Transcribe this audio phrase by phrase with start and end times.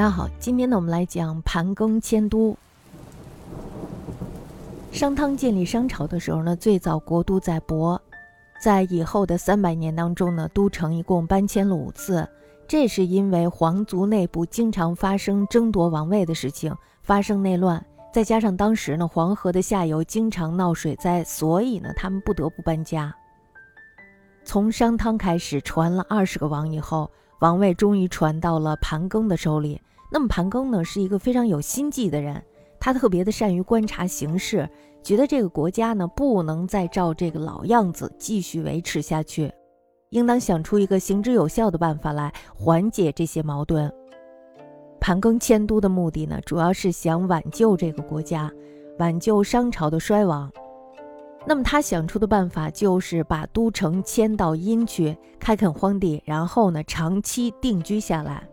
[0.00, 2.56] 大家好，今天呢，我们来讲盘庚迁都。
[4.90, 8.00] 商汤建立商朝的时候呢，最早国都在亳，
[8.62, 12.26] 在以后的三百年当中呢，都城一共搬迁了五次。
[12.66, 23.14] 这是因为皇族内部经常发生争夺王位的事情，发生内乱，再加上当时呢，黄河的下游经常闹水灾，所以呢，他们不得不搬家。
[24.46, 27.10] 从商汤开始传了二十个王以后。
[27.40, 29.80] 王位终于传到了盘庚的手里。
[30.10, 32.42] 那么盘庚呢，是一个非常有心计的人，
[32.80, 34.68] 他特别的善于观察形势，
[35.02, 39.52] 觉得这个国家呢不能再照这个老样子继续维持下去，
[40.08, 43.90] 应当想出一个行之有效的办法来缓解这些矛盾。
[45.00, 48.52] 盘庚迁都的目的呢，主要是想挽救这个国家，
[48.98, 50.50] 挽救商朝的衰亡。
[51.46, 58.49] 那么他想出的办法就是把都城迁到殷去，开垦荒地，然后呢长期定居下来。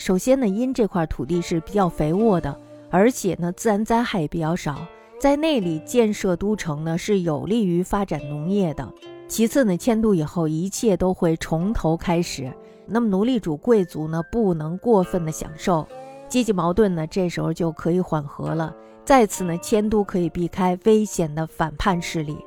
[0.00, 4.86] 首先呢，殷这块土地是比较肥沃的，而且呢自然灾害也比较少，
[5.20, 8.90] 在那里建设都城呢是有利于发展农业的。
[9.28, 12.50] 其次呢，迁都以后一切都会从头开始，
[12.86, 15.86] 那么奴隶主贵族呢不能过分的享受，
[16.30, 18.74] 阶级矛盾呢这时候就可以缓和了。
[19.04, 22.38] 再次呢，迁都可以避开危险的反叛势力。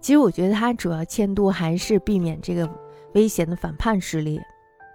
[0.00, 2.70] 其实我觉得他主要迁都还是避免这个
[3.14, 4.40] 危险的反叛势力，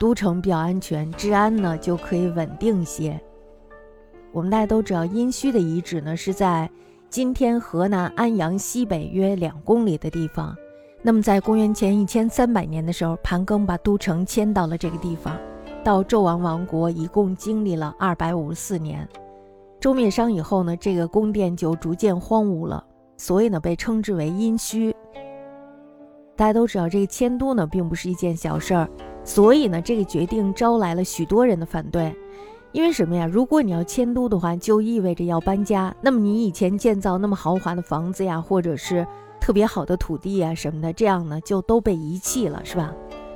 [0.02, 3.21] 都城比较安全，治安呢就可以稳定些。
[4.31, 6.67] 我们大家都知道，殷墟的遗址呢是在
[7.07, 10.57] 今天河南安阳西北约两公里的地方。
[11.03, 15.38] 那么在公元前一千三百年的时候，盘庚把都城迁到了这个地方。
[15.83, 19.07] 到纣王亡国，一共经历了二百五十四年。
[19.79, 22.83] 周灭商以后呢，这个宫殿就逐渐荒芜了，
[23.17, 24.91] 所以呢被称之为殷墟。
[26.35, 28.89] 大家都知道，这个迁都呢并不是一件小事儿，
[29.23, 32.16] 所以呢这个决定招来了许多人的反对。
[32.72, 33.25] 因为什么呀？
[33.25, 39.06] 如果你要迁都的话，就意味着要搬家，那么你以前建造那么豪华的房子呀，或者是
[39.41, 42.94] 特别好的土地呀什么的，这样呢就都被遗弃了，是吧？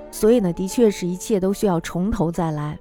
[0.09, 2.80] 所以呢，的确是一切都需要从头再来。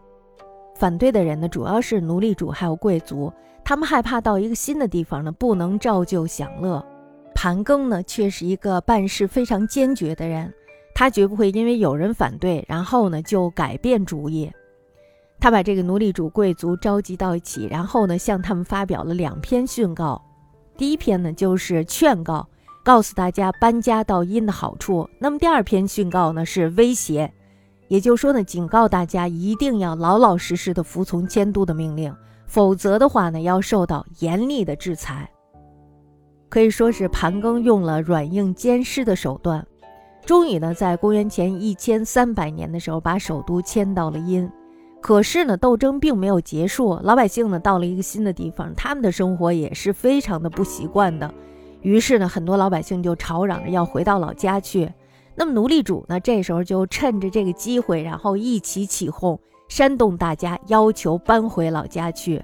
[0.77, 3.33] 反对的人呢，主要是奴隶主还有贵族。
[3.65, 6.85] 他们害怕到一个新的地方呢，不能照旧享乐。
[7.35, 10.55] 盘庚呢，却是一个办事非常坚决的人，
[10.95, 14.51] 他绝不会因为有人反对，然后呢就改变主意。
[15.41, 20.23] 他把这个奴隶主贵族召集到一起，然后呢向他们发表了两篇训告。
[20.77, 22.49] 第一篇呢就是劝告，
[22.85, 25.09] 告诉大家搬家到殷的好处。
[25.19, 27.31] 那么第二篇训告呢是威胁，
[27.89, 32.15] 也就是说呢警告大家一定要老老实实的服从监督的命令。
[32.47, 35.29] 否则的话呢，要受到严厉的制裁。
[36.49, 39.67] 可以说是盘庚用了软硬兼施的手段，
[40.27, 44.51] 终于呢，在公元前一千三百年的时候，把首都迁到了殷。
[45.01, 51.33] 可是呢，斗争并没有结束，老百姓呢，到了一个新的地方，他们的生活也是非常的不习惯的。
[51.83, 54.91] 于是呢，很多老百姓就吵嚷着要回到老家去。
[55.35, 59.39] 那么奴隶主呢，这时候就趁着这个机会，然后一起起哄。
[59.69, 62.43] 煽动大家要求搬回老家去。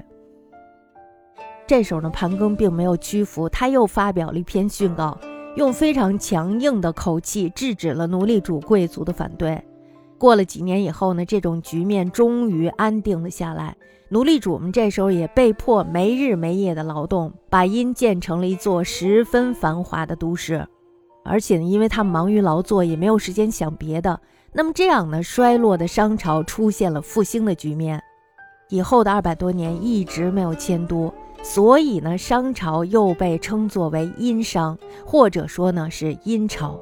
[1.67, 5.17] 这时候呢，盘庚并没有屈服，他又发表了一篇训告，
[5.57, 9.61] 用非常强硬的口气制止了奴隶主贵族的反对。
[10.17, 13.77] 过了几年以后呢，这种局面终于安定了下来。
[14.11, 20.67] 奴隶主们这时候也被迫没日没夜的劳动，把殷建成了一座十分繁华的都市。
[21.25, 24.21] 而且呢，因为他们忙于劳作，也没有时间想别的。
[24.53, 28.03] 那么这样呢，衰落的商朝出现了复兴的局面，
[28.69, 31.13] 以后的二百多年一直没有迁都，
[31.43, 36.79] 所以呢，商朝又被称作为殷商，或者说呢是殷朝。